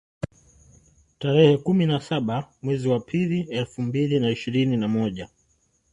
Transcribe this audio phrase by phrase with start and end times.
[1.19, 5.29] Tarehe kumi na saba mwezi wa pili elfu mbili na ishirini na moja